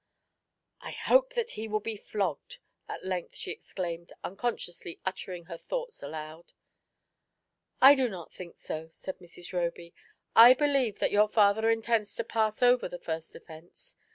"I 0.81 0.93
hope 0.93 1.35
that 1.35 1.51
he 1.51 1.67
will 1.67 1.79
be 1.79 1.95
flogged! 1.95 2.57
at 2.89 3.05
length 3.05 3.35
she 3.35 3.51
ex 3.51 3.71
claimed, 3.71 4.11
unconsciously 4.23 4.99
uttering 5.05 5.45
her 5.45 5.59
thoughts 5.59 6.01
aloud. 6.01 6.53
"I 7.79 7.93
do 7.93 8.09
not 8.09 8.33
think 8.33 8.57
so, 8.57 8.89
said 8.91 9.19
Mrs. 9.19 9.53
Roby; 9.53 9.93
"I 10.35 10.55
believe 10.55 10.97
that 10.97 11.11
your 11.11 11.27
father 11.27 11.69
intends 11.69 12.15
to 12.15 12.23
pass 12.23 12.63
over 12.63 12.89
the 12.89 12.97
first 12.97 13.35
offence. 13.35 13.95